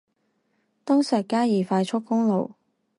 [0.83, 2.55] 東石嘉義快速公路